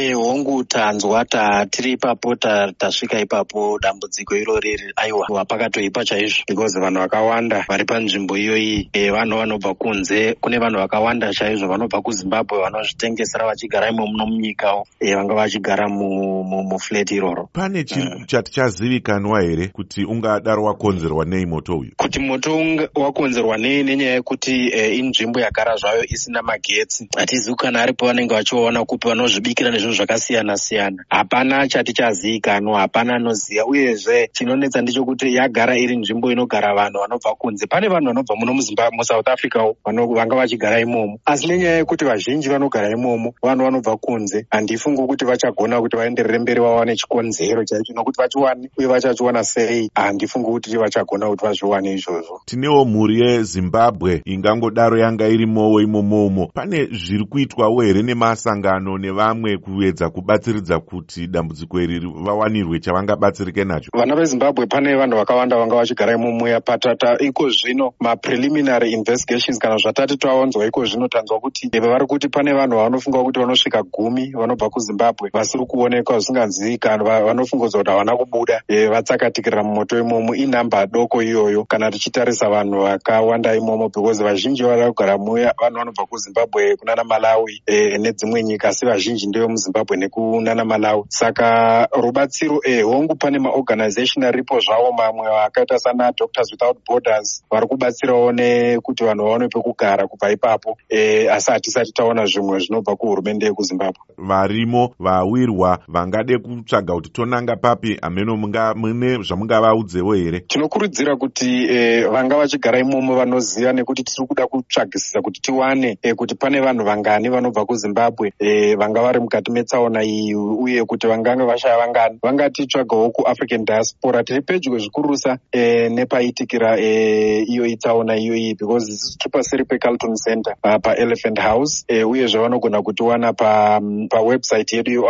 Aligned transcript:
e 0.00 0.12
hongu 0.12 0.64
tanzwa 0.64 1.24
tatiri 1.24 1.92
ipapo 1.92 2.36
tasvika 2.78 3.20
ipapo 3.20 3.78
dambudziko 3.82 4.36
irori 4.36 4.78
aiwa 4.96 5.44
pakatoipa 5.44 6.04
chaizvo 6.04 6.42
because 6.48 6.80
vanhu 6.80 7.00
vakawanda 7.00 7.64
vari 7.68 7.84
panzvimbo 7.84 8.36
iyoyi. 8.36 8.88
E, 8.92 9.10
vanhu 9.10 9.36
vanobva 9.36 9.74
kunze 9.74 10.34
kune 10.40 10.58
vanhu 10.58 10.78
vakawanda 10.78 11.32
chaizvo 11.32 11.68
vanobva 11.68 12.00
kuzimbabwe 12.00 12.58
vanozvitengesera 12.58 13.46
vachigara 13.46 13.88
imo 13.88 14.06
muno 14.06 14.26
munyika. 14.26 14.74
E, 15.00 15.14
vanga 15.14 15.34
vachigara 15.34 15.88
muflat 15.88 17.10
iroro. 17.10 17.48
Pane 17.52 17.84
chinhu 17.84 18.24
chati 18.26 18.52
chazivikanwa 18.52 19.42
here 19.42 19.68
kuti 19.68 20.04
ungadaro 20.04 20.64
wakonzerwa 20.64 21.24
nei 21.24 21.46
moto 21.46 21.78
uyu? 21.78 21.92
Kuti 21.96 22.20
moto 22.20 22.58
wakonzerwa 22.94 23.58
nei 23.58 23.82
nenyaya 23.82 24.14
yekuti 24.14 24.68
e, 24.68 24.96
inzvimbo 24.96 25.40
yagara 25.40 25.76
zvayo 25.76 26.04
isina 26.04 26.42
magetsi. 26.42 27.08
Hatizivi 27.16 27.56
kana 27.56 27.82
aripo 27.82 28.06
vanenge 28.06 28.34
vachiona 28.34 28.84
kupi 28.84 29.08
vanozvibikira 29.08 29.70
nezvinhu 29.70 29.89
zvakasiyana 29.92 30.56
siyana 30.56 31.04
hapana 31.08 31.68
chati 31.68 31.92
chazivikanwa 31.92 32.80
hapana 32.80 33.14
anoziva 33.14 33.66
uyezve 33.66 34.28
chinonetsa 34.32 34.82
ndechokuti 34.82 35.34
yagara 35.34 35.78
iri 35.78 35.96
nzvimbo 35.96 36.32
inogara 36.32 36.74
vanhu 36.74 36.98
vanobva 37.00 37.34
kunze. 37.34 37.66
Pane 37.66 37.88
vanhu 37.88 38.06
vanobva 38.06 38.36
muno 38.36 38.54
musouth 38.54 39.28
africa 39.28 39.74
vanga 39.84 40.36
vachigara 40.36 40.80
imomo. 40.80 41.18
Asi 41.24 41.46
nenyaya 41.46 41.76
yekuti 41.76 42.04
vazhinji 42.04 42.48
vanogara 42.48 42.90
imomo 42.90 43.34
vanhu 43.42 43.64
vanobva 43.64 43.96
kunze. 43.96 44.46
Handifungi 44.50 45.06
kuti 45.06 45.24
vachagona 45.24 45.80
kuti 45.80 45.96
vaenderere 45.96 46.38
mberi 46.38 46.60
vawane 46.60 46.96
chikonzero 46.96 47.64
chaicho 47.64 47.92
nokuti 47.92 48.22
vachiwani 48.22 48.68
uye 48.78 48.88
vachachiwana 48.88 49.44
sei. 49.44 49.90
Handifungi 49.94 50.50
kuti 50.50 50.76
vachagona 50.76 51.28
kuti 51.28 51.44
vazviwane 51.44 51.92
izvozvo. 51.92 52.40
Tinewo 52.44 52.84
mhuri 52.84 53.20
yezimbabwe 53.20 54.22
ingangodaro 54.24 54.98
yanga 54.98 55.28
irimowo 55.28 55.80
imomomo. 55.80 56.46
Pane 56.54 56.84
zviri 56.84 57.24
kuitwawo 57.24 57.82
here 57.82 58.02
nemasangano 58.02 58.98
nevamwe 58.98 59.58
kuedza 59.80 60.10
kubatsiridza 60.10 60.80
kuti 60.80 61.26
dambudziko 61.26 61.80
iri 61.80 62.00
vawanirwe 62.00 62.80
chavangabatsirike 62.80 63.64
nacho? 63.64 63.90
Vana 63.94 64.14
vezimbabwe 64.14 64.66
pane 64.66 64.94
vanhu 64.94 65.16
vakawanda 65.16 65.56
vanga 65.56 65.76
vachigara 65.76 66.14
imomoya 66.14 66.60
patata. 66.60 67.16
Iko 67.18 67.48
zvino 67.48 67.92
mapreliminary 68.00 68.92
investigations 68.92 69.58
kana 69.58 69.76
zvatati 69.76 70.16
tawanzwa 70.16 70.66
iko 70.66 70.84
zvino 70.84 71.08
tanzwa 71.08 71.40
kuti 71.40 71.70
vari 71.80 72.06
kuti 72.06 72.28
pane 72.28 72.52
vanhu 72.52 72.76
vanofunga 72.76 73.22
kuti 73.24 73.40
vanosvika 73.40 73.82
gumi 73.82 74.32
vanobva 74.36 74.68
kuzimbabwe 74.70 75.30
vasiri 75.32 75.66
kuonekwa 75.66 76.18
zvisinganzivikana 76.18 77.04
vanofungodzwa 77.04 77.80
kuti 77.80 77.90
havana 77.90 78.16
kubuda. 78.16 78.62
Vatsakatikirira 78.68 79.62
mumoto 79.62 79.98
imomo 79.98 80.34
inhamba 80.34 80.86
doko 80.86 81.22
iyoyo. 81.22 81.64
Kana 81.64 81.90
tichitarisa 81.90 82.50
vanhu 82.50 82.82
vakawanda 82.82 83.56
imomo 83.56 83.88
because 83.88 84.22
vazhinji 84.22 84.62
vari 84.62 84.92
kugara 84.92 85.18
muya 85.18 85.54
vanhu 85.60 85.78
vanobva 85.78 86.06
kuzimbabwe 86.06 86.76
kunana 86.76 87.04
malawi 87.04 87.62
e, 87.66 87.98
nedzimwe 87.98 88.42
nyika 88.42 88.68
asi 88.68 88.86
vazhinji 88.86 89.26
ndevemuzimbabwe 89.60 89.96
nekunana 89.96 90.64
malawi. 90.64 91.04
Saka 91.08 91.88
rubatsiro 91.92 92.60
e, 92.64 92.82
hongu 92.82 93.14
pane 93.14 93.38
maorganization 93.38 94.24
aripo 94.24 94.60
zvavo 94.60 94.92
mamwe 94.92 95.26
akaita 95.44 95.78
sana 95.78 96.12
doctors 96.12 96.52
without 96.52 96.78
borders 96.86 97.44
vari 97.50 97.66
kubatsirawo 97.66 98.32
nekuti 98.32 99.04
vanhu 99.04 99.24
vaone 99.24 99.48
pekugara 99.48 100.06
kubva 100.06 100.30
ipapo. 100.30 100.76
E, 100.88 101.28
asi 101.28 101.50
hatisati 101.50 101.92
taona 101.92 102.26
zvimwe 102.26 102.58
zvinobva 102.58 102.96
kuhurumende 102.96 103.46
yekuzimbabwe. 103.46 104.00
Varimo 104.18 104.94
vawirwa 104.98 105.78
vangade 105.88 106.38
kutsvaga 106.38 106.94
kuti 106.94 107.10
tonanga 107.10 107.56
papi 107.56 107.98
hameno 108.02 108.36
mune 108.36 109.22
zvamungavaudzewo 109.22 110.14
here? 110.14 110.40
Tinokurudzira 110.40 111.16
kuti 111.16 111.66
e, 111.70 112.04
vanga 112.04 112.36
vachigara 112.36 112.78
imomo 112.78 113.16
vanoziva 113.16 113.72
nekuti 113.72 114.02
tiri 114.04 114.26
kuda 114.26 114.46
kutsvagisisa 114.46 115.22
kuti 115.22 115.40
tiwane 115.40 115.98
e, 116.02 116.14
kuti 116.14 116.34
pane 116.34 116.60
vanhu 116.60 116.84
vangani 116.84 117.28
vanobva 117.28 117.64
kuzimbabwe 117.64 118.32
e, 118.38 118.74
vanga 118.76 119.02
vari 119.02 119.20
mukati 119.20 119.49
metsaona 119.50 120.02
iyi 120.04 120.34
uye 120.34 120.84
kuti 120.84 121.06
vanganga 121.06 121.44
vashaya 121.44 121.78
vangani. 121.78 122.18
Vangatitsvagawo 122.22 123.10
kuafrican 123.10 123.64
diaspora 123.64 124.24
tiri 124.24 124.40
pedyo 124.42 124.78
zvikurusa 124.78 125.38
e, 125.52 125.88
nepaitikira 125.88 126.78
e, 126.80 127.42
iyo 127.42 127.66
itsaona 127.66 128.16
iyoyi 128.16 128.54
because 128.54 128.92
isusu 128.92 129.18
tiri 129.18 129.30
paseri 129.30 129.64
pecalton 129.64 130.14
center 130.16 130.54
uh, 130.64 130.76
paelephant 130.82 131.38
house 131.38 131.84
e, 131.88 132.04
uyezve 132.04 132.38
vanogona 132.38 132.82
kutiwana 132.82 133.32
pawebsite 133.32 134.70
pa 134.70 134.76
yedu 134.76 135.08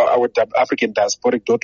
african 0.54 0.92
diasporic 0.92 1.42
org 1.50 1.62